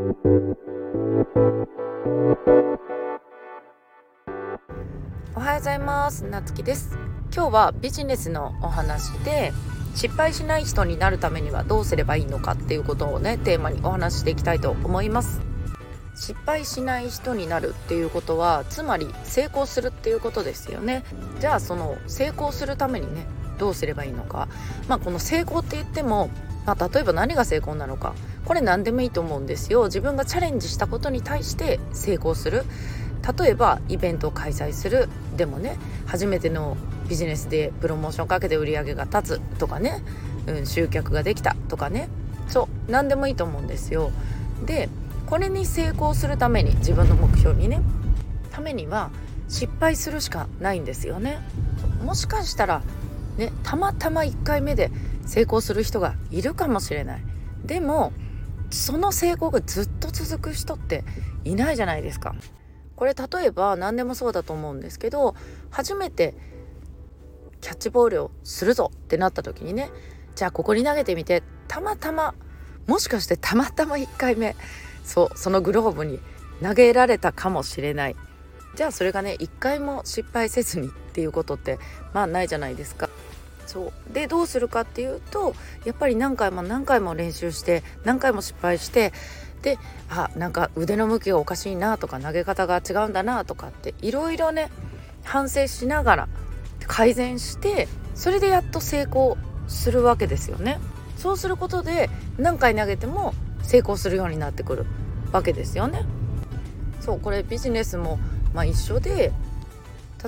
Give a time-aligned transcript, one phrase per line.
[0.00, 0.02] お
[5.40, 6.24] はようございます。
[6.24, 6.96] なつきです。
[7.34, 9.52] 今日はビジネスのお話で
[9.94, 15.42] 失敗しない人になるためにはどうすればいいのかっていうことをねテーマにお話ししていきたいと思います。
[16.16, 21.04] 失敗しない人になるっていうことはつまり成功するっていうことですよね。
[21.40, 23.26] じゃあその成功するためにね
[23.58, 24.48] どうすればいいのか。
[24.88, 26.30] まあこの成功って言っても、
[26.64, 28.14] まあ、例えば何が成功なのか。
[28.44, 29.84] これ何でもいいと思うんですよ。
[29.84, 32.64] 自分がチャレンジしたことに対して成功する。
[33.38, 35.08] 例えばイベントを開催する。
[35.36, 36.76] でもね初めての
[37.08, 39.40] ビジネスでプロモーションかけて売り上げが立つ。
[39.58, 40.02] とかね、
[40.46, 41.54] うん、集客ができた。
[41.68, 42.08] とかね。
[42.48, 44.10] そう何でもいいと思うんですよ。
[44.66, 44.88] で
[45.26, 47.80] これに成功するために自分の目標にね。
[48.50, 49.10] ためには
[49.48, 51.38] 失敗するしかないんですよね。
[52.04, 52.82] もしかしたら
[53.36, 54.90] ねたまたま1回目で
[55.26, 57.22] 成功する人がいるかもしれない。
[57.64, 58.12] でも
[58.70, 61.04] その成功がずっと続く人って
[61.44, 62.34] いないじゃないですか
[62.96, 65.34] これ例えば何でもそうだと思うんですけど
[65.70, 66.34] 初めて
[67.60, 69.90] キャッチボールをするぞってなった時にね
[70.34, 72.34] じゃあここに投げてみてたまたま
[72.86, 74.56] もしかしてたまたま1回目
[75.04, 76.20] そうそのグローブに
[76.62, 78.16] 投げられたかもしれない
[78.76, 81.78] じゃあそれがね1回も失敗せずにっていうことって
[82.14, 83.09] まあないじゃないですか。
[83.70, 85.54] そうでどうするかっていうと
[85.84, 89.12] やっぱり何回も何回も練習して何回も失敗して
[89.62, 94.72] であなんか腕の向きがおかしいなとか投げ方が違うんだなとかっていろいろね
[95.22, 96.28] 反省しながら
[96.88, 100.80] 改善してそれでやっと成功するわけですよね。
[101.16, 104.86] そうすることで何回投げても成功するようになってくる
[105.30, 106.06] わけですよね。
[107.00, 108.18] そうこれビジネスも
[108.52, 109.32] まあ一緒で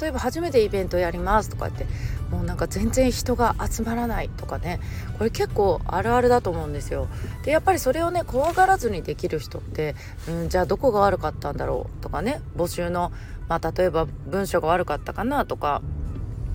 [0.00, 1.86] 例えば初めてイベントやりますとかって
[2.30, 4.80] もうなんか全然人が集まらないとかね
[5.16, 7.08] これ結構あるあるだと思うんですよ
[7.44, 9.94] でやっぱりそれをね怖がらずにできる人って、
[10.28, 13.12] うん、じゃあどこが悪かったんだろうとかね募集の、
[13.48, 15.82] まあ、例えば文章が悪かったかなとか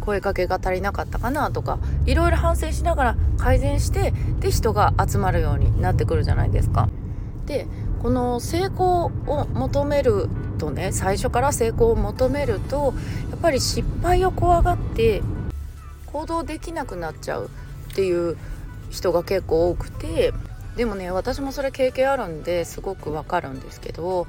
[0.01, 6.89] 声かけが足りなかったかなとかいろいろ反省しながら改善してで人が集まるようになってくるじゃないですか。
[7.45, 7.67] で
[8.01, 12.93] この成功を求めるとね最初から成功を求めると
[13.31, 15.21] やっぱり失敗を怖がって
[16.13, 17.49] 行動できなくなっちゃう
[17.91, 18.37] っていう
[18.91, 20.33] 人が結構多くて
[20.77, 24.27] でもね私もそれ経験あるんですごくわかるんですけど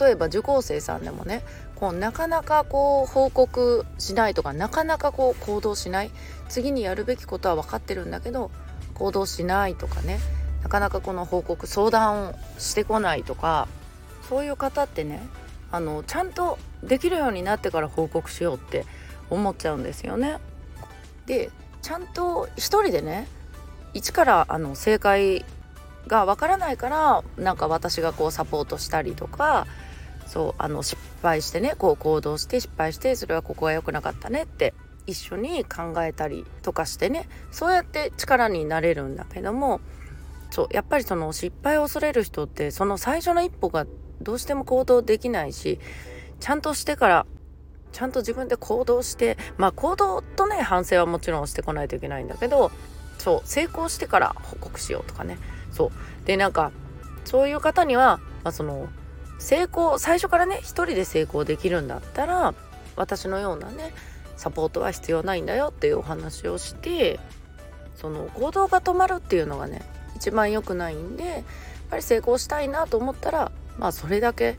[0.00, 1.42] 例えば受講生さんでもね
[1.76, 6.10] こうなかなかこう報告しないとかなかなかこう行動しない
[6.48, 8.50] 次にやるべきことは分かってるんだけど
[8.94, 10.18] 行動しないとかね
[10.62, 13.68] なかなかこの報告相談をしてこないとか
[14.28, 15.20] そういう方ってね
[15.70, 18.86] あのちゃんとできるようになってから報告しようって
[19.28, 20.38] 思っちゃうんですよね。
[21.26, 21.50] で
[21.82, 23.26] ちゃんと一人でね
[23.94, 25.44] 一からあの正解
[26.06, 29.66] がわからないからなんか私がこうサポートしたりとか
[30.26, 34.74] そうあの失敗してねこう行動して失敗してそれはここが良くなかったねって
[35.06, 39.80] 一緒に考えたりとかしてねそうやって力になれるんだけども
[40.50, 43.86] そうやっぱりその失敗を恐れる人ってその最初の一歩が
[44.20, 45.80] どうしても行動できないし
[46.40, 47.26] ちゃんとしてから
[47.92, 52.70] ちゃんと自分で行動してまあ行動とね反省はもちろんしてこないといけないんだけど
[53.18, 55.38] そう成功してから報告しようとかね。
[55.70, 56.26] そう。
[56.26, 56.72] でなんか
[57.24, 58.88] そういう方には、まあ、その
[59.38, 62.54] 成功最初からね一人で成功できるんだったら
[62.96, 63.92] 私のようなね
[64.36, 67.20] サポートは必要ないんだよっていうお話をして
[67.96, 69.82] その行動が止まるっていうのがね
[70.16, 71.42] 一番良くないんでやっ
[71.90, 74.56] ぱり成功したいなと思ったらまあそれだけ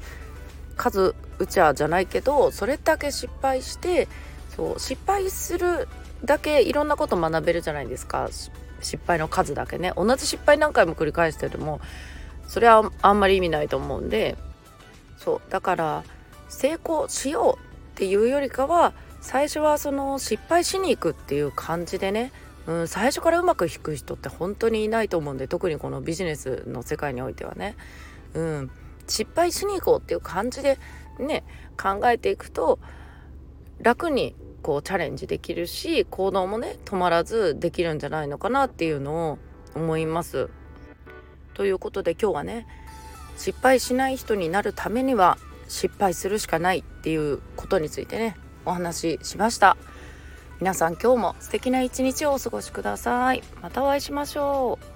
[0.75, 4.07] 数打ちゃじゃないけどそれだけ失敗して
[4.55, 5.87] そう失敗する
[6.25, 8.29] だけいろんなこと学べるじゃないですか。
[8.81, 9.93] 失敗の数だけね。
[9.95, 11.79] 同じ失敗何回も繰り返してても
[12.47, 14.37] それはあんまり意味ないと思うんで。
[15.23, 16.03] そうだから
[16.49, 17.63] 成功しよう
[17.93, 22.33] っていうよりかは最初はその失敗しに行くっていう感じでね、
[22.67, 27.77] うん、最初からうまくいく人って本当にいないと思うんで特にこのビジネスの世界においてはね、
[28.33, 28.71] うん、
[29.07, 30.79] 失敗しに行こうっていう感じで
[31.19, 31.43] ね
[31.81, 32.79] 考えていくと
[33.81, 39.39] 楽にこうチャレンジできるし行動もね止まらずできるんじゃないのかなっていうのを
[39.75, 40.49] 思います。
[41.53, 42.65] ということで今日はね
[43.37, 49.77] 失敗しない人になるためには失敗するしかないっていうことについてねお話ししました。
[50.59, 53.43] 皆さん今日も素敵な一日をお過ごしください。
[53.61, 54.92] またお会いしましょう。